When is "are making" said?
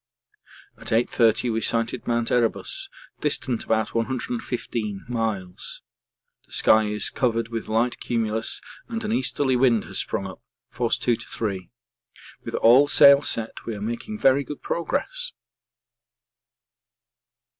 13.75-14.17